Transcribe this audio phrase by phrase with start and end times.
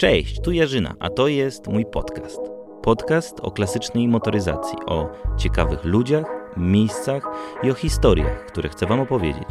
[0.00, 2.40] Cześć, tu Jarzyna, a to jest mój podcast.
[2.82, 6.24] Podcast o klasycznej motoryzacji, o ciekawych ludziach,
[6.56, 7.22] miejscach
[7.62, 9.48] i o historiach, które chcę Wam opowiedzieć.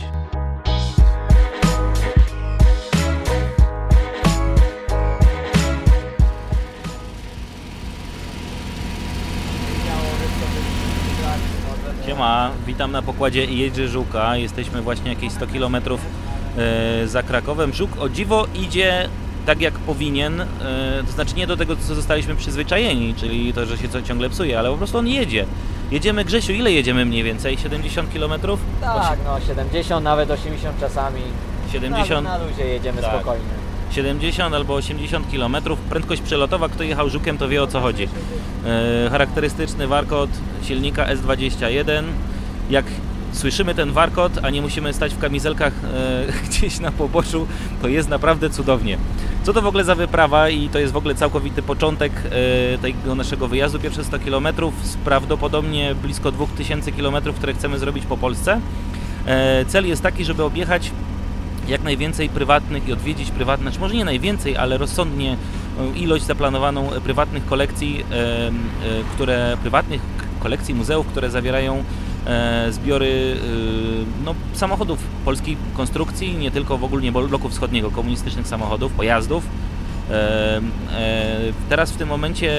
[12.05, 14.37] Siema, witam na pokładzie Jerzy Żuka.
[14.37, 17.73] Jesteśmy właśnie jakieś 100 km e, za Krakowem.
[17.73, 19.09] Żuk o dziwo idzie
[19.47, 20.45] tak jak powinien, e,
[21.05, 24.59] to znaczy nie do tego, co zostaliśmy przyzwyczajeni, czyli to, że się co ciągle psuje,
[24.59, 25.45] ale po prostu on jedzie.
[25.91, 27.57] Jedziemy, Grzesiu, ile jedziemy mniej więcej?
[27.57, 28.31] 70 km?
[28.81, 31.21] Tak, no 70, nawet 80 czasami.
[31.71, 33.11] 70, Na, na luzie jedziemy Tak.
[33.15, 33.45] spokojnie.
[33.91, 35.57] 70 albo 80 km.
[35.89, 38.07] Prędkość przelotowa, kto jechał Żukiem, to wie o co chodzi.
[38.65, 40.29] E, charakterystyczny warkot
[40.63, 42.03] silnika S21.
[42.69, 42.85] Jak
[43.31, 47.47] słyszymy ten warkot, a nie musimy stać w kamizelkach e, gdzieś na poboczu,
[47.81, 48.97] to jest naprawdę cudownie.
[49.43, 53.15] Co to w ogóle za wyprawa i to jest w ogóle całkowity początek e, tego
[53.15, 54.47] naszego wyjazdu, pierwsze 100 km
[55.05, 58.61] prawdopodobnie blisko 2000 km, które chcemy zrobić po Polsce.
[59.25, 60.91] E, cel jest taki, żeby objechać
[61.67, 65.37] jak najwięcej prywatnych i odwiedzić prywatne, znaczy może nie najwięcej, ale rozsądnie
[65.79, 68.51] e, ilość zaplanowaną e, prywatnych kolekcji, e,
[69.15, 70.01] które prywatnych
[70.39, 71.83] kolekcji muzeów, które zawierają
[72.71, 79.43] zbiory e, no, samochodów polskiej konstrukcji, nie tylko w ogólnie bloku wschodniego, komunistycznych samochodów, pojazdów.
[80.09, 80.61] E,
[80.93, 82.51] e, teraz w tym momencie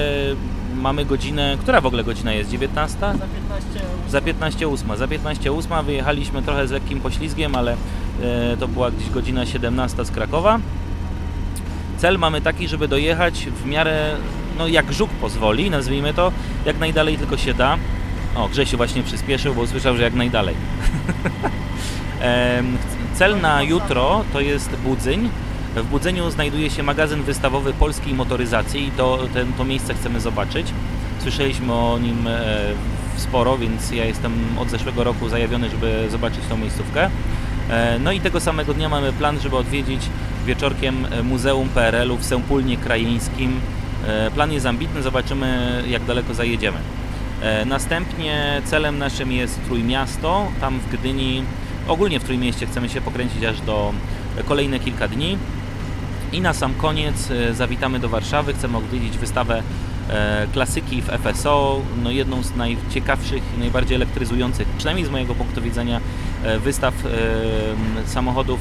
[0.75, 2.49] mamy godzinę, która w ogóle godzina jest?
[2.49, 2.99] 19?
[2.99, 4.97] Za 15 Za 15.08.
[4.97, 7.75] Za 15.08 wyjechaliśmy trochę z lekkim poślizgiem, ale
[8.21, 10.59] e, to była gdzieś godzina 17 z Krakowa.
[11.97, 14.15] Cel mamy taki, żeby dojechać w miarę,
[14.57, 16.31] no jak żuk pozwoli, nazwijmy to,
[16.65, 17.77] jak najdalej tylko się da.
[18.35, 20.55] O, Grzesiu właśnie przyspieszył, bo usłyszał, że jak najdalej.
[23.13, 25.29] Cel na jutro to jest Budzyń.
[25.75, 30.67] W Budzeniu znajduje się magazyn wystawowy polskiej motoryzacji i to, ten, to miejsce chcemy zobaczyć.
[31.19, 32.57] Słyszeliśmy o nim e,
[33.17, 37.09] sporo, więc ja jestem od zeszłego roku zajawiony, żeby zobaczyć tą miejscówkę.
[37.69, 40.01] E, No i tego samego dnia mamy plan, żeby odwiedzić
[40.45, 43.59] wieczorkiem e, Muzeum PRL-u w Sępólnie Krajeńskim.
[44.35, 46.77] Plan jest ambitny, zobaczymy jak daleko zajedziemy.
[47.41, 50.47] E, Następnie celem naszym jest Trójmiasto.
[50.61, 51.43] Tam w Gdyni,
[51.87, 53.93] ogólnie w Trójmieście chcemy się pokręcić aż do
[54.45, 55.37] kolejne kilka dni.
[56.31, 58.53] I na sam koniec e, zawitamy do Warszawy.
[58.53, 59.63] Chcemy odwiedzić wystawę
[60.09, 65.61] e, klasyki w FSO, no jedną z najciekawszych i najbardziej elektryzujących, przynajmniej z mojego punktu
[65.61, 66.01] widzenia,
[66.63, 66.93] wystaw
[68.05, 68.59] samochodów,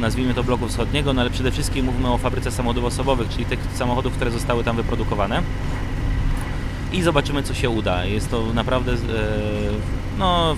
[0.00, 3.58] nazwijmy to bloku wschodniego, no ale przede wszystkim mówimy o fabryce samochodów osobowych, czyli tych
[3.74, 5.42] samochodów, które zostały tam wyprodukowane.
[6.96, 8.04] I zobaczymy, co się uda.
[8.04, 8.96] Jest to naprawdę, e,
[10.18, 10.56] no,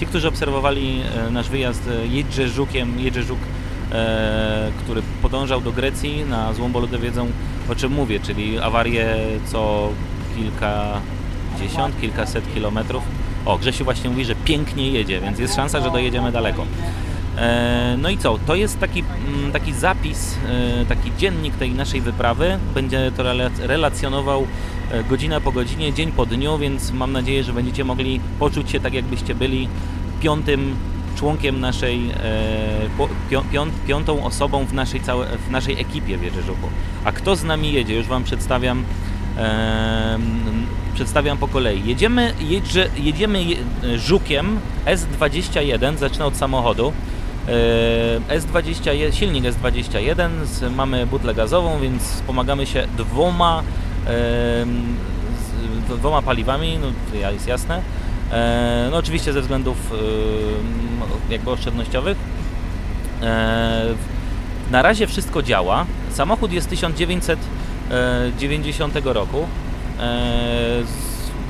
[0.00, 3.38] ci, którzy obserwowali e, nasz wyjazd e, Jedrze Żukiem, Jedrze Żuk
[4.78, 7.28] który podążał do Grecji na złą boludę wiedzą
[7.68, 9.16] o czym mówię, czyli awarię
[9.46, 9.88] co
[10.36, 13.02] kilkadziesiąt, kilkaset kilometrów.
[13.46, 16.64] O, Grzesiu właśnie mówi, że pięknie jedzie, więc jest szansa, że dojedziemy daleko.
[17.40, 18.38] E, No i co?
[18.46, 20.36] To jest taki, mm, taki zapis,
[20.80, 22.58] e, taki dziennik tej naszej wyprawy.
[22.74, 24.46] Będzie to rela- relacjonował
[24.92, 28.80] e, godzina po godzinie, dzień po dniu, więc mam nadzieję, że będziecie mogli poczuć się
[28.80, 29.68] tak, jakbyście byli
[30.20, 30.76] piątym
[31.16, 32.00] członkiem naszej,
[33.86, 36.68] piątą osobą w naszej, całe, w naszej ekipie w Wieżerzuku.
[37.04, 37.94] A kto z nami jedzie?
[37.94, 38.84] Już Wam przedstawiam
[40.94, 41.86] przedstawiam po kolei.
[41.86, 43.56] Jedziemy, jedzie, jedziemy je,
[43.98, 46.92] Żukiem S21, zacznę od samochodu.
[47.48, 53.62] E, S21, silnik S21, z, mamy butlę gazową, więc wspomagamy się dwoma,
[55.98, 56.86] dwoma paliwami, no
[57.30, 57.82] jest jasne.
[58.32, 59.92] E, no oczywiście ze względów
[61.30, 62.18] jakby oszczędnościowych.
[63.22, 63.84] E,
[64.70, 65.86] na razie wszystko działa.
[66.10, 69.46] Samochód jest 1990 roku.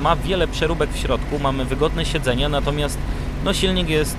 [0.01, 2.99] Ma wiele przeróbek w środku, mamy wygodne siedzenia, natomiast
[3.45, 4.17] no, silnik jest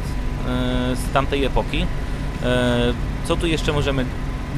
[0.95, 1.85] z tamtej epoki.
[2.43, 2.93] E,
[3.25, 4.05] co tu jeszcze możemy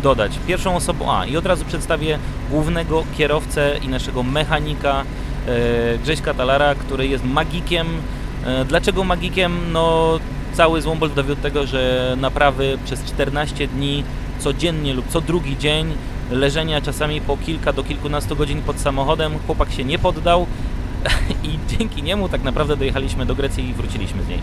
[0.03, 0.39] dodać?
[0.47, 2.19] Pierwszą osobą, a i od razu przedstawię
[2.49, 5.03] głównego kierowcę i naszego mechanika
[5.47, 7.87] e, Grześka Talara, który jest magikiem.
[8.45, 9.71] E, dlaczego magikiem?
[9.71, 10.19] No
[10.53, 14.03] cały Złombol dowiódł tego, że naprawy przez 14 dni
[14.39, 15.93] codziennie lub co drugi dzień
[16.31, 19.33] leżenia czasami po kilka do kilkunastu godzin pod samochodem.
[19.45, 20.45] Chłopak się nie poddał
[21.43, 24.39] i dzięki niemu tak naprawdę dojechaliśmy do Grecji i wróciliśmy z niej.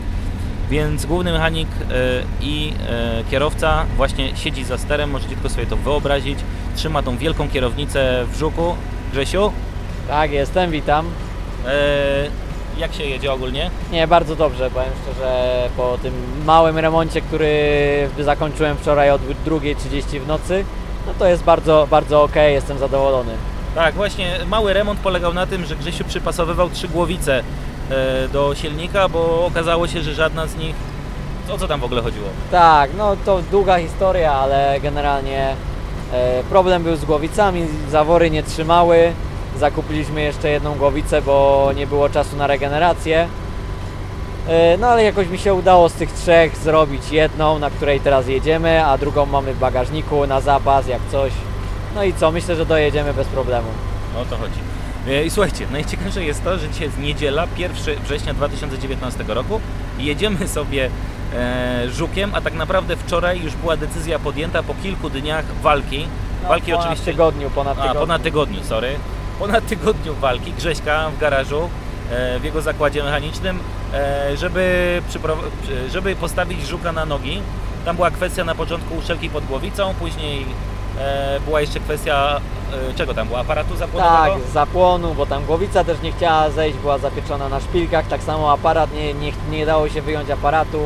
[0.70, 1.94] Więc główny mechanik e,
[2.40, 6.38] i e, kierowca właśnie siedzi za sterem, możecie tylko sobie to wyobrazić.
[6.76, 8.74] Trzyma tą wielką kierownicę w żuku.
[9.12, 9.52] Grzesiu,
[10.08, 11.06] Tak, jestem, witam.
[11.66, 11.70] e,
[12.78, 13.70] jak się jedzie ogólnie?
[13.92, 20.26] Nie, bardzo dobrze, powiem szczerze, po tym małym remoncie, który zakończyłem wczoraj o 2.30 w
[20.26, 20.64] nocy,
[21.06, 23.32] no to jest bardzo, bardzo ok, jestem zadowolony.
[23.74, 27.42] Tak, właśnie mały remont polegał na tym, że Grzesiu przypasowywał trzy głowice
[28.32, 30.74] do silnika, bo okazało się, że żadna z nich...
[31.50, 32.26] O co tam w ogóle chodziło?
[32.50, 35.54] Tak, no to długa historia, ale generalnie
[36.12, 39.12] e, problem był z głowicami, zawory nie trzymały.
[39.58, 43.28] Zakupiliśmy jeszcze jedną głowicę, bo nie było czasu na regenerację.
[44.48, 48.28] E, no ale jakoś mi się udało z tych trzech zrobić jedną, na której teraz
[48.28, 51.32] jedziemy, a drugą mamy w bagażniku na zapas, jak coś.
[51.94, 53.68] No i co, myślę, że dojedziemy bez problemu.
[54.22, 54.60] O to chodzi.
[55.06, 59.60] E, I słuchajcie, najciekawsze jest to, że dzisiaj jest niedziela, 1 września 2019 roku
[59.98, 60.90] i jedziemy sobie
[61.34, 66.06] e, żukiem, a tak naprawdę wczoraj już była decyzja podjęta po kilku dniach walki.
[66.48, 67.12] walki No, ponad oczywiście...
[67.12, 68.00] tygodniu, ponad A, tygodniu.
[68.00, 68.96] ponad tygodniu, sorry.
[69.38, 71.70] Ponad tygodniu walki Grześka w garażu,
[72.10, 73.58] e, w jego zakładzie mechanicznym,
[73.94, 75.02] e, żeby,
[75.90, 77.42] żeby postawić żuka na nogi.
[77.84, 80.46] Tam była kwestia na początku uszelki pod głowicą, później
[81.44, 82.40] była jeszcze kwestia,
[82.90, 84.34] e, czego tam była, aparatu zapłonowego?
[84.34, 88.22] Tak, z zapłonu, bo tam głowica też nie chciała zejść, była zapieczona na szpilkach, tak
[88.22, 90.78] samo aparat, nie, nie, nie dało się wyjąć aparatu,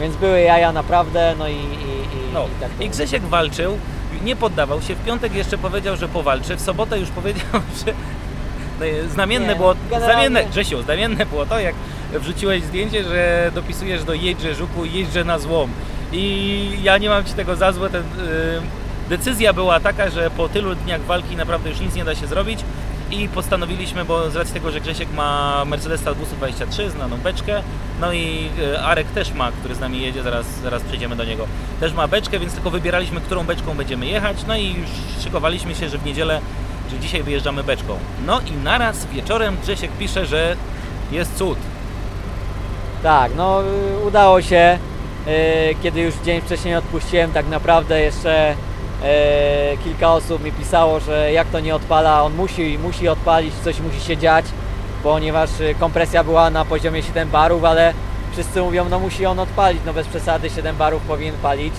[0.00, 2.46] więc były jaja naprawdę, no i, i, i, No.
[2.58, 3.78] i tak to I Grzesiek walczył,
[4.24, 7.44] nie poddawał się, w piątek jeszcze powiedział, że powalczy, w sobotę już powiedział,
[7.86, 7.92] że
[8.80, 11.74] no, znamienne Nie, było, generalnie- znamienne, Grzesiu, znamienne było to, jak
[12.12, 15.70] wrzuciłeś zdjęcie, że dopisujesz do jeźdźże żuku jeźdźże na złom.
[16.12, 18.06] I ja nie mam Ci tego za złe, ten, y,
[19.12, 22.60] decyzja była taka, że po tylu dniach walki naprawdę już nic nie da się zrobić
[23.10, 27.62] i postanowiliśmy, bo z racji tego, że Grzesiek ma Mercedesa 223, znaną beczkę,
[28.00, 31.46] no i y, Arek też ma, który z nami jedzie, zaraz, zaraz przejdziemy do niego,
[31.80, 34.88] też ma beczkę, więc tylko wybieraliśmy, którą beczką będziemy jechać, no i już
[35.24, 36.40] szykowaliśmy się, że w niedzielę,
[36.90, 37.98] że dzisiaj wyjeżdżamy beczką.
[38.26, 40.56] No i naraz wieczorem Grzesiek pisze, że
[41.10, 41.58] jest cud.
[43.02, 44.78] Tak, no y, udało się,
[45.26, 45.30] y,
[45.82, 48.54] kiedy już dzień wcześniej odpuściłem, tak naprawdę jeszcze
[49.84, 54.00] kilka osób mi pisało, że jak to nie odpala, on musi, musi odpalić, coś musi
[54.00, 54.44] się dziać,
[55.02, 57.94] ponieważ y, kompresja była na poziomie 7 barów, ale
[58.32, 61.74] wszyscy mówią, no musi on odpalić, no bez przesady 7 barów powinien palić.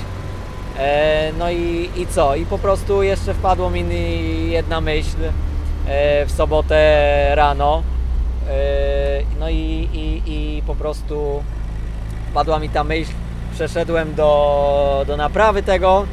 [0.80, 2.36] E, No i, i co?
[2.36, 3.86] I po prostu jeszcze wpadło mi
[4.50, 5.18] jedna myśl
[5.88, 7.84] e, w sobotę rano.
[8.50, 8.54] E,
[9.40, 11.44] No i, i, i po prostu
[12.34, 13.12] padła mi ta myśl,
[13.54, 16.06] przeszedłem do, do naprawy tego.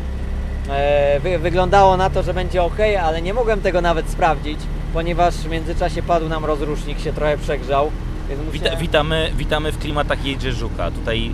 [0.69, 4.59] E, Wy, wyglądało na to, że będzie ok, ale nie mogłem tego nawet sprawdzić,
[4.95, 7.91] ponieważ w międzyczasie padł nam rozrusznik, się trochę przegrzał.
[8.29, 10.91] Więc Wita, musiałem- witamy, witamy w klimatach jeździe żuka.
[10.91, 11.31] Tutaj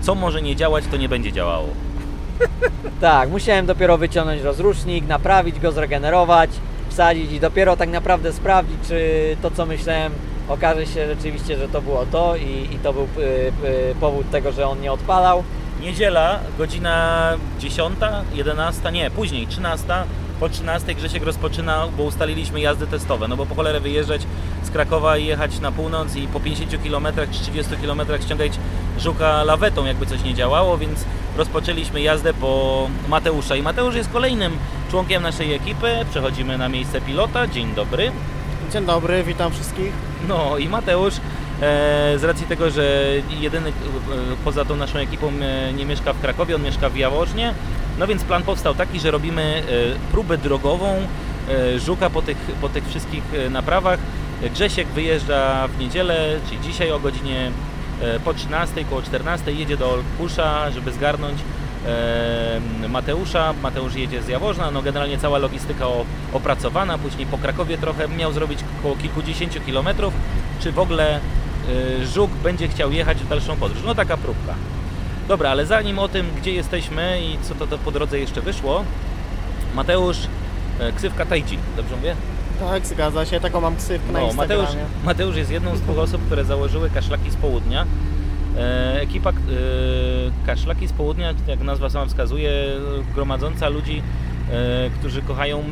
[0.00, 1.68] co może nie działać, to nie będzie działało.
[3.00, 6.50] Tak, musiałem dopiero wyciągnąć rozrusznik, naprawić go, zregenerować,
[6.88, 9.00] wsadzić i dopiero tak naprawdę sprawdzić, czy
[9.42, 10.12] to co myślałem
[10.48, 13.08] okaże się rzeczywiście, że to było to i, i to był y,
[13.66, 15.42] y, powód tego, że on nie odpalał.
[15.80, 17.98] Niedziela, godzina 10,
[18.34, 19.86] 11, nie, później 13.
[20.40, 24.22] Po 13 Grzesiek rozpoczyna, bo ustaliliśmy jazdy testowe, no bo po cholerę wyjeżdżać
[24.62, 28.52] z Krakowa i jechać na północ i po 50 km czy 30 km ściągać
[28.98, 31.04] żuka lawetą, jakby coś nie działało, więc
[31.36, 33.56] rozpoczęliśmy jazdę po Mateusza.
[33.56, 34.52] I Mateusz jest kolejnym
[34.90, 36.04] członkiem naszej ekipy.
[36.10, 37.46] Przechodzimy na miejsce pilota.
[37.46, 38.12] Dzień dobry.
[38.72, 39.92] Dzień dobry, witam wszystkich.
[40.28, 41.14] No i Mateusz,
[42.16, 43.06] z racji tego, że
[43.40, 43.72] jedyny e,
[44.44, 47.54] poza tą naszą ekipą e, nie mieszka w Krakowie, on mieszka w Jaworznie,
[47.98, 50.96] no więc plan powstał taki, że robimy e, próbę drogową
[51.48, 53.98] e, żuka po tych, po tych wszystkich e, naprawach.
[54.54, 57.50] Grzesiek wyjeżdża w niedzielę, czyli dzisiaj o godzinie
[58.02, 61.38] e, po 13, koło 14 jedzie do Olkusza, żeby zgarnąć
[61.86, 63.54] e, Mateusza.
[63.62, 65.86] Mateusz jedzie z Jaworzna, no generalnie cała logistyka
[66.32, 70.14] opracowana, później po Krakowie trochę miał zrobić około kilkudziesięciu kilometrów.
[70.60, 71.20] Czy w ogóle e,
[72.04, 73.82] Żuk będzie chciał jechać w dalszą podróż?
[73.86, 74.54] No taka próbka.
[75.28, 78.84] Dobra, ale zanim o tym, gdzie jesteśmy i co to, to po drodze jeszcze wyszło,
[79.74, 80.18] Mateusz,
[80.80, 82.14] e, ksywka Taiji, dobrze mówię?
[82.60, 84.62] Tak, zgadza się, taką mam ksywkę na No, Instagramie.
[84.62, 87.86] Mateusz, Mateusz jest jedną z dwóch osób, które założyły kaszlaki z południa.
[88.56, 89.34] E, ekipa e,
[90.46, 92.52] kaszlaki z południa, jak nazwa sama wskazuje,
[93.14, 94.02] gromadząca ludzi,
[94.52, 95.64] e, którzy kochają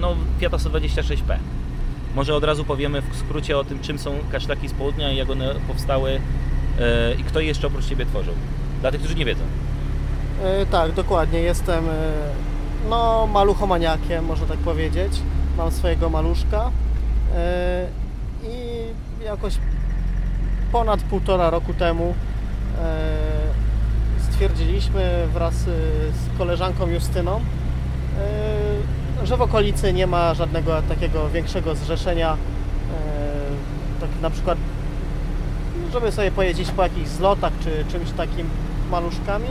[0.00, 1.36] no, Fiata 126P.
[2.14, 5.30] Może od razu powiemy w skrócie o tym, czym są kaszlaki z południa i jak
[5.30, 6.20] one powstały
[6.80, 8.34] e, i kto je jeszcze oprócz Ciebie tworzył.
[8.80, 9.42] Dla tych, którzy nie wiedzą.
[10.44, 11.90] E, tak, dokładnie, jestem e,
[12.90, 15.12] no, maluchomaniakiem, można tak powiedzieć.
[15.56, 16.70] Mam swojego maluszka
[18.42, 19.54] i jakoś
[20.72, 22.14] ponad półtora roku temu
[24.30, 27.40] stwierdziliśmy wraz z koleżanką Justyną,
[29.24, 34.58] że w okolicy nie ma żadnego takiego większego zrzeszenia, e, tak na przykład
[35.92, 38.48] żeby sobie pojeździć po jakichś zlotach czy czymś takim
[38.90, 39.48] maluszkami,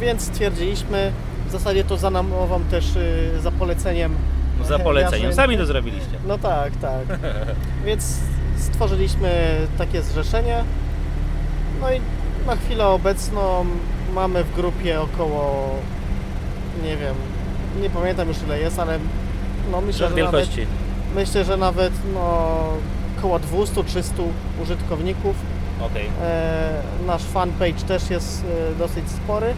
[0.00, 1.12] więc stwierdziliśmy
[1.48, 4.14] W zasadzie to zanamowam też y, za poleceniem.
[4.58, 5.34] No, za poleceniem.
[5.34, 6.18] Sami to zrobiliście.
[6.26, 7.18] No tak, tak.
[7.86, 8.18] Więc
[8.58, 10.64] stworzyliśmy takie zrzeszenie.
[11.80, 12.00] No i
[12.46, 13.66] na chwilę obecną
[14.14, 15.74] mamy w grupie około,
[16.84, 17.14] nie wiem,
[17.82, 18.98] nie pamiętam już ile jest, ale
[19.72, 20.66] no myślę, że nawet, wielkości.
[21.14, 22.58] myślę, że nawet no,
[23.18, 24.02] około 200-300
[24.62, 25.36] użytkowników.
[25.80, 26.06] Okej.
[26.22, 26.70] E,
[27.06, 29.54] nasz fanpage też jest e, dosyć spory.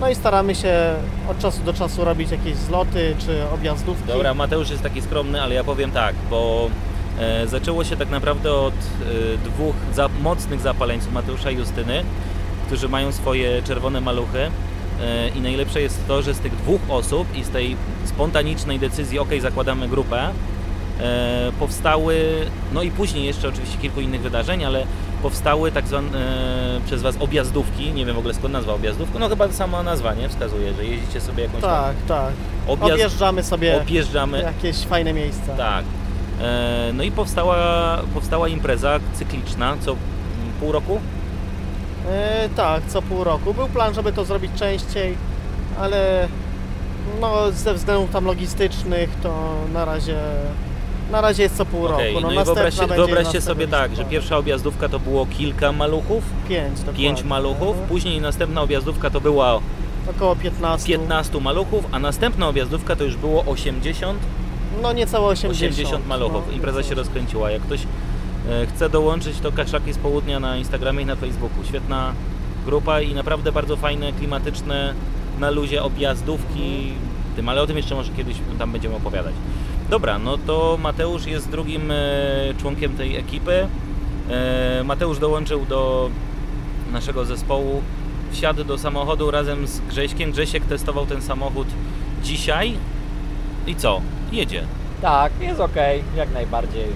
[0.00, 0.94] No i staramy się
[1.30, 4.08] od czasu do czasu robić jakieś zloty czy objazdówki.
[4.08, 6.70] Dobra, Mateusz jest taki skromny, ale ja powiem tak, bo
[7.18, 12.04] e, zaczęło się tak naprawdę od e, dwóch za, mocnych zapaleńców, Mateusza i Justyny,
[12.66, 14.50] którzy mają swoje czerwone maluchy.
[15.00, 19.18] E, I najlepsze jest to, że z tych dwóch osób i z tej spontanicznej decyzji,
[19.18, 20.28] ok, zakładamy grupę,
[21.00, 22.16] e, powstały,
[22.72, 24.86] no i później jeszcze oczywiście kilku innych wydarzeń, ale
[25.22, 26.08] powstały tak zwane
[26.86, 30.28] przez Was objazdówki, nie wiem w ogóle skąd nazwa objazdówka, no chyba sama nazwa, nie?
[30.28, 32.32] Wskazuje, że jeździcie sobie jakąś tam Tak, tak.
[32.68, 35.52] objazd, Objeżdżamy sobie objeżdżamy, jakieś fajne miejsca.
[35.56, 35.84] tak.
[36.42, 39.96] E, No i powstała, powstała impreza cykliczna, co
[40.60, 41.00] pół roku?
[42.10, 43.54] E, tak, co pół roku.
[43.54, 45.14] Był plan, żeby to zrobić częściej,
[45.78, 46.28] ale
[47.20, 50.18] no, ze względów tam logistycznych to na razie,
[51.12, 52.26] na razie jest co pół Okej, roku.
[52.26, 56.78] no, i następna wyobraźcie, wyobraźcie sobie tak, że pierwsza objazdówka to było kilka maluchów, Pięć,
[56.78, 57.04] dokładnie.
[57.04, 59.60] pięć maluchów, później następna objazdówka to była
[60.16, 60.86] Około 15.
[60.88, 64.18] 15 maluchów, a następna objazdówka to już było 80,
[64.82, 65.72] No niecałe 80.
[65.72, 66.42] 80 maluchów.
[66.46, 67.50] No, Impreza się rozkręciła.
[67.50, 67.80] Jak ktoś
[68.50, 71.64] e, chce dołączyć, to Kaczaki z Południa na Instagramie i na Facebooku.
[71.64, 72.14] Świetna
[72.66, 74.94] grupa i naprawdę bardzo fajne, klimatyczne,
[75.40, 76.92] na luzie objazdówki.
[77.36, 79.34] Tym, ale o tym jeszcze może kiedyś tam będziemy opowiadać.
[79.90, 81.94] Dobra, no to Mateusz jest drugim e,
[82.60, 83.66] członkiem tej ekipy.
[84.30, 86.10] E, Mateusz dołączył do
[86.92, 87.82] naszego zespołu,
[88.32, 90.32] wsiadł do samochodu razem z Grześkiem.
[90.32, 91.66] Grzesiek testował ten samochód
[92.22, 92.74] dzisiaj.
[93.66, 94.00] I co?
[94.32, 94.64] Jedzie.
[95.02, 95.76] Tak, jest ok,
[96.16, 96.86] jak najbardziej.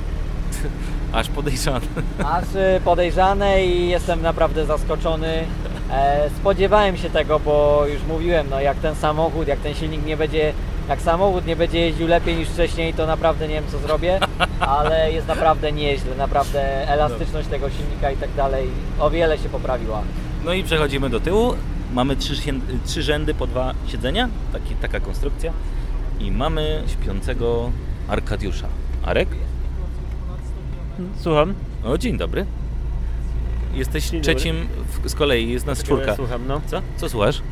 [1.12, 1.86] Aż podejrzany.
[2.24, 5.44] Aż y, podejrzane i jestem naprawdę zaskoczony.
[5.92, 10.16] E, spodziewałem się tego, bo już mówiłem, no jak ten samochód, jak ten silnik nie
[10.16, 10.52] będzie,
[10.88, 14.20] jak samochód nie będzie jeździł lepiej niż wcześniej, to naprawdę nie wiem co zrobię,
[14.60, 18.68] ale jest naprawdę nieźle, naprawdę elastyczność tego silnika i tak dalej
[19.00, 20.02] o wiele się poprawiła.
[20.44, 21.54] No i przechodzimy do tyłu.
[21.92, 22.34] Mamy trzy,
[22.86, 24.28] trzy rzędy po dwa siedzenia.
[24.52, 25.52] Taki, taka konstrukcja.
[26.20, 27.70] I mamy śpiącego
[28.08, 28.66] Arkadiusza.
[29.04, 29.28] Arek?
[31.20, 31.54] Słucham.
[31.84, 32.46] O, dzień dobry.
[33.74, 34.34] Jesteś Dzień dobry.
[34.34, 34.56] trzecim
[35.04, 36.16] w, z kolei, jest nas czwórka.
[36.16, 36.60] Słucham, no.
[36.66, 36.82] Co?
[36.96, 37.42] Co słuchasz?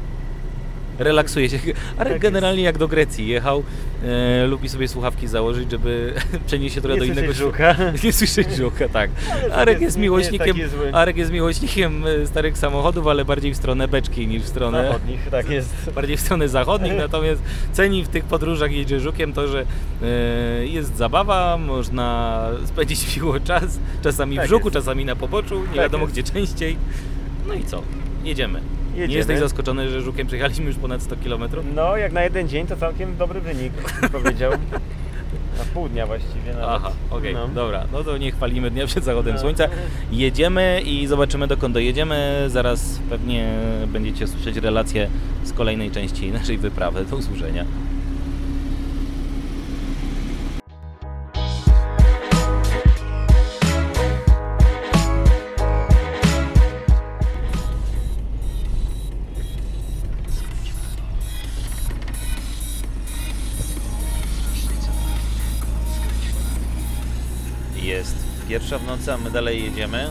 [0.99, 1.59] Relaksuje się.
[1.99, 3.63] Arek Tak generalnie jak do Grecji jechał,
[4.05, 6.15] e, lubi sobie słuchawki założyć, żeby
[6.47, 7.75] przenieść się trochę do Nie innego słyszeć świata.
[7.75, 7.93] żuka.
[8.07, 9.11] Nie słyszeć żuka, tak.
[9.43, 10.75] Ale Arek jest- jest nie miłośnikiem, jest.
[10.93, 15.51] Arek jest miłośnikiem starych samochodów, ale bardziej w stronę beczki niż w stronę Zachodnich, tak
[15.51, 15.91] jest.
[15.95, 19.65] bardziej w stronę zachodnich, natomiast ceni w tych podróżach jedzie żukiem to, że
[20.03, 24.75] e, jest zabawa, można spędzić miło czas, czasami w Tak żuku, jest.
[24.75, 26.13] czasami na poboczu, nie Tak wiadomo jest.
[26.15, 26.77] gdzie częściej.
[27.49, 27.83] No i co?
[28.25, 28.61] Jedziemy.
[28.95, 29.19] Nie Jedziemy.
[29.19, 31.43] jesteś zaskoczony, że żukiem przejechaliśmy już ponad 100 km?
[31.75, 33.73] No, jak na jeden dzień to całkiem dobry wynik,
[34.13, 34.53] powiedział.
[35.59, 36.65] Na pół dnia właściwie nawet.
[36.69, 37.49] Aha, okej, No.
[37.49, 39.41] dobra, no to nie chwalimy dnia przed zachodem No.
[39.41, 39.69] słońca.
[40.13, 42.45] Jedziemy i zobaczymy dokąd dojedziemy.
[42.49, 43.49] Zaraz pewnie
[43.87, 45.09] będziecie słyszeć relacje
[45.45, 47.05] z kolejnej części naszej wyprawy.
[47.05, 47.65] Do usłyszenia.
[68.65, 70.11] Pierwsza w nocy, a my dalej jedziemy.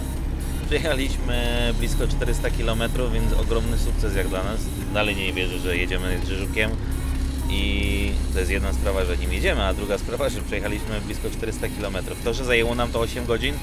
[0.65, 2.81] Przejechaliśmy blisko 400 km,
[3.13, 4.59] więc ogromny sukces jak dla nas.
[4.93, 6.71] Dalej nie wierzę, że jedziemy z Drzeżukiem
[7.49, 11.67] i to jest jedna sprawa, że nim jedziemy, a druga sprawa, że przejechaliśmy blisko 400
[11.67, 11.97] km.
[12.23, 13.55] To, że zajęło nam to 8 godzin,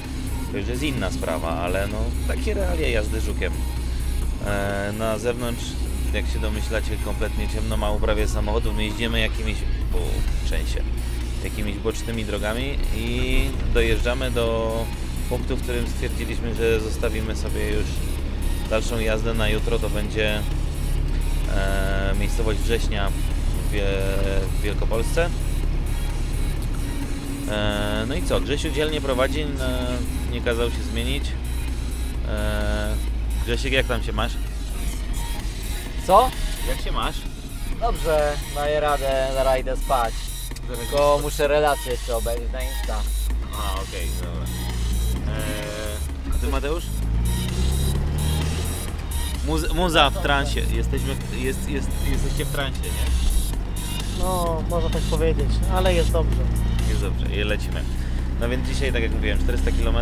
[0.51, 3.53] to już jest inna sprawa, ale no takie realia jazdy Żukiem.
[4.45, 5.65] E, na zewnątrz,
[6.13, 8.75] jak się domyślacie, kompletnie ciemno, mało prawie samochodów.
[8.75, 9.57] My jeździmy jakimiś,
[9.91, 9.99] po
[10.49, 10.81] częściej,
[11.43, 13.41] jakimiś bocznymi drogami i
[13.73, 14.85] dojeżdżamy do
[15.29, 17.85] punktu, w którym stwierdziliśmy, że zostawimy sobie już
[18.69, 19.79] dalszą jazdę na jutro.
[19.79, 20.41] To będzie
[21.55, 25.29] e, miejscowość Września w, w Wielkopolsce.
[27.51, 28.41] E, no i co?
[28.41, 29.65] Grzesiu dzielnie prowadzi, no,
[30.31, 31.23] nie kazał się zmienić.
[32.29, 32.95] E,
[33.45, 34.33] Grzesiek, jak tam się masz?
[36.07, 36.31] Co?
[36.67, 37.15] Jak się masz?
[37.79, 40.13] Dobrze, daję radę, zaraz idę spać.
[40.67, 43.01] Tylko muszę relacje jeszcze obejrzeć na Insta.
[43.53, 44.45] A, okej, dobra.
[45.35, 46.83] Eee, a ty Mateusz?
[49.47, 50.61] Muza, muza w transie.
[50.71, 53.11] Jesteśmy, jest, jest, jesteście w transie, nie?
[54.19, 56.41] No, można tak powiedzieć, ale jest dobrze.
[56.89, 57.83] Jest dobrze, i lecimy.
[58.39, 59.95] No więc dzisiaj, tak jak mówiłem, 400 km,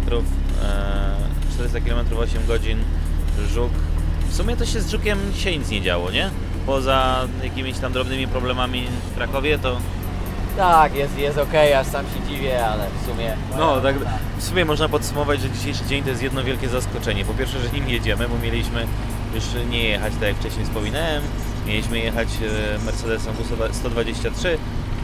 [0.63, 1.15] e,
[1.53, 2.77] 400 km 8 godzin,
[3.53, 3.71] żuk.
[4.29, 6.29] W sumie to się z żukiem dzisiaj nic nie działo, nie?
[6.65, 9.77] Poza jakimiś tam drobnymi problemami w Krakowie, to
[10.59, 13.37] Tak, jest, jest okej, aż sam się dziwię, ale w sumie...
[13.57, 13.95] no tak,
[14.37, 17.25] w sumie można podsumować, że dzisiejszy dzień to jest jedno wielkie zaskoczenie.
[17.25, 18.87] Po pierwsze, że nim jedziemy, bo mieliśmy
[19.35, 21.23] już nie jechać, tak jak wcześniej wspominałem,
[21.67, 24.47] mieliśmy jechać e, Mercedesem W123,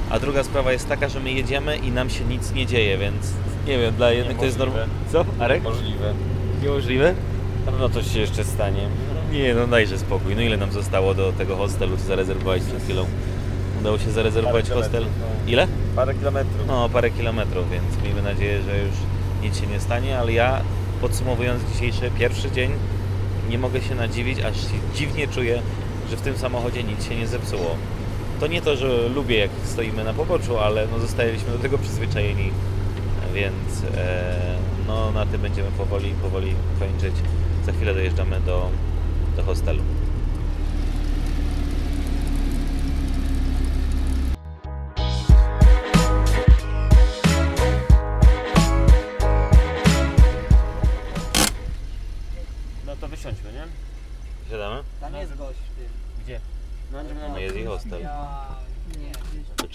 [0.10, 3.32] a druga sprawa jest taka, że my jedziemy i nam się nic nie dzieje, więc
[3.68, 4.88] nie wiem, dla jednych to jest normalne.
[5.12, 5.26] Co?
[5.40, 5.64] Arek?
[5.64, 6.14] Możliwe.
[6.64, 7.14] Niemożliwe?
[7.66, 8.88] Na pewno coś się jeszcze stanie.
[9.32, 10.36] Nie, no dajże spokój.
[10.36, 13.06] No ile nam zostało do tego hostelu, co zarezerwowałeś przed chwilą?
[13.86, 15.04] Udało się zarezerwować Parę hostel?
[15.04, 15.52] no.
[15.52, 15.68] Ile?
[15.96, 16.68] Parę kilometrów.
[16.68, 18.94] No, parę kilometrów, więc miejmy nadzieję, że już
[19.42, 20.62] nic się nie stanie, ale ja
[21.02, 22.72] podsumowując dzisiejszy pierwszy dzień,
[23.50, 25.62] nie mogę się nadziwić, aż się dziwnie czuję,
[26.10, 27.76] że w tym samochodzie nic się nie zepsuło.
[28.40, 32.52] To nie to, że lubię jak stoimy na poboczu, ale no zostaliśmy do tego przyzwyczajeni,
[33.34, 34.36] więc e,
[34.88, 37.16] no na tym będziemy powoli, powoli kończyć.
[37.66, 38.70] Za chwilę dojeżdżamy do,
[39.38, 39.84] do hostelu.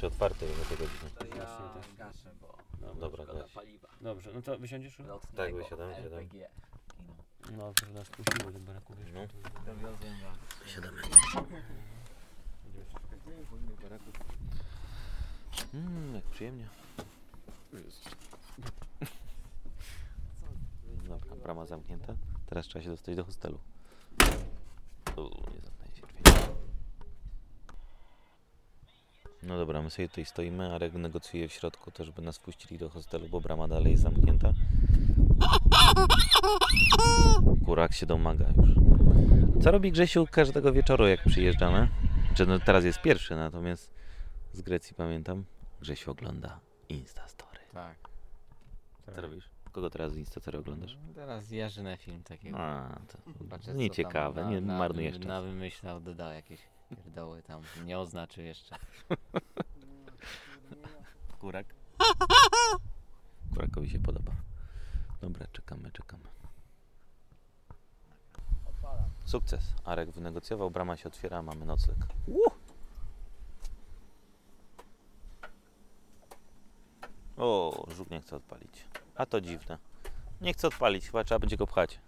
[0.01, 1.11] Czy otwarty do tego godziny?
[1.19, 2.59] to ja gaszę, bo...
[2.81, 3.53] No, Dobra, szkoda gaś.
[3.53, 3.89] paliwa.
[4.01, 4.99] Dobrze, no to wysiądziesz?
[4.99, 5.09] już?
[5.09, 6.17] Lotnego Tak, wysiadamy, siadamy.
[6.17, 6.49] LPG.
[7.57, 9.13] No, to nas puściło do baraku, wiesz.
[9.15, 9.21] No.
[9.67, 10.69] Dowiozłem was.
[10.71, 11.03] Siadamy.
[15.75, 16.69] Mmm, jak przyjemnie.
[21.09, 22.15] Dobra, brama zamknięta.
[22.47, 23.59] Teraz trzeba się dostać do hostelu.
[25.17, 26.23] Uuu, nie zamknęli się drzwi.
[29.43, 32.91] No dobra, my sobie tutaj stoimy, Arek negocjuje w środku to, żeby nas wpuścili do
[32.91, 34.53] hostelu, bo brama dalej jest zamknięta.
[37.67, 38.71] Kurak się domaga już.
[39.65, 41.89] Co robi Grzesiu każdego wieczoru, jak przyjeżdżamy?
[42.35, 43.91] Czy no teraz jest pierwszy, natomiast
[44.53, 45.45] z Grecji pamiętam.
[45.81, 47.61] Grzesiu ogląda Instastory.
[47.73, 47.97] Tak.
[49.15, 49.51] Co robisz?
[49.73, 50.97] Kogo teraz z Instastory oglądasz?
[51.15, 52.59] Teraz jeżdżę film takiego.
[52.59, 53.19] A, to
[53.51, 56.61] Patrzę, nie ciekawe, tam nie na, marnujesz na, na wymyślał, doda jakieś
[56.97, 57.63] pierdoły tam.
[57.85, 58.77] Nie oznaczył jeszcze.
[61.39, 61.67] Kurak?
[63.55, 64.33] Kurakowi się podoba.
[65.21, 66.25] Dobra, czekamy, czekamy.
[69.25, 69.65] Sukces.
[69.85, 71.97] Arek wynegocjował, brama się otwiera, mamy nocleg.
[77.37, 78.85] O, żuk nie chce odpalić.
[79.15, 79.79] A to dziwne.
[80.41, 82.01] Nie chce odpalić, chyba trzeba będzie go pchać.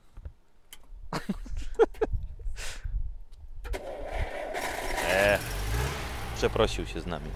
[5.08, 5.38] Eee,
[6.42, 7.31] przeprosił się z nami.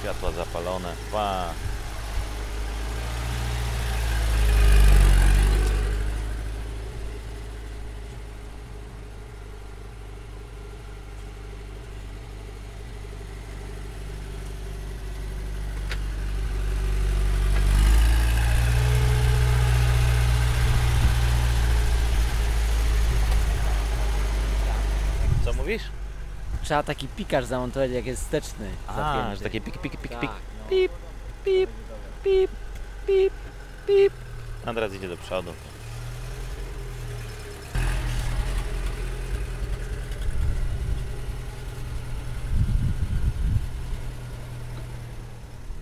[0.00, 0.94] Światła zapalone.
[1.12, 1.54] Pa.
[25.44, 25.82] Co mówisz?
[26.62, 28.70] Trzeba taki pikarz zamontować, jak jest wsteczny.
[28.86, 29.36] A, zapięty.
[29.36, 30.30] że takie pik, pik, pik, Tak, pik.
[30.30, 30.70] no.
[30.70, 30.92] Pip,
[31.44, 31.70] pip,
[32.24, 32.50] pip,
[33.06, 33.32] pip,
[33.86, 34.12] pip.
[34.66, 35.52] A teraz idzie do przodu.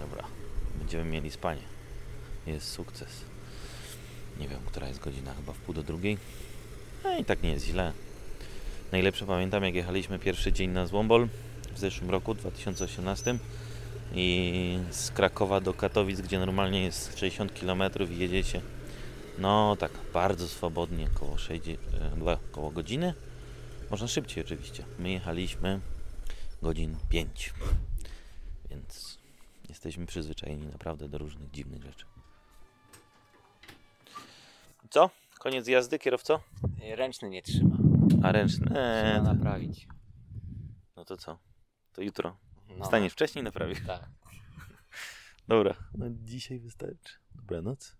[0.01, 0.25] Dobra,
[0.79, 1.63] będziemy mieli spanie.
[2.47, 3.09] Jest sukces.
[4.41, 6.19] Nie wiem, która jest godzina, chyba w pół do drugiej.
[7.05, 7.93] No i tak nie jest źle.
[8.93, 11.29] Najlepsze pamiętam, jak jechaliśmy pierwszy dzień na Złombol
[11.73, 13.39] w zeszłym roku, 2018
[14.15, 18.61] i z Krakowa do Katowic, gdzie normalnie jest 60 km i jedziecie
[19.39, 21.79] no tak bardzo swobodnie, koło, 60,
[22.29, 23.15] e, koło godziny.
[23.91, 24.85] Można szybciej oczywiście.
[24.99, 25.81] My jechaliśmy
[26.63, 27.53] godzin 5,
[28.71, 29.19] więc
[29.69, 32.05] jesteśmy przyzwyczajeni naprawdę do różnych dziwnych rzeczy.
[34.91, 35.11] Co?
[35.39, 36.41] Koniec jazdy, kierowco?
[36.97, 37.86] Ręczny nie trzyma.
[38.27, 38.67] A ręczny?
[38.67, 39.89] Trzeba Eee, naprawić.
[40.97, 41.39] no to co?
[41.93, 42.37] To jutro.
[42.79, 43.87] No, Staniesz wcześniej, naprawisz.
[43.87, 44.09] Tak.
[45.49, 47.15] Dobra, no dzisiaj wystarczy.
[47.35, 47.95] Dobranoc.